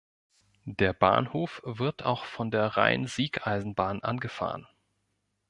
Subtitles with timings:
[0.65, 4.65] Der Bahnhof wird auch von der Rhein-Sieg-Eisenbahn angefahren.